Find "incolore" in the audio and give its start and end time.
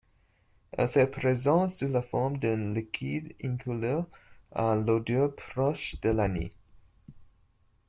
3.43-4.07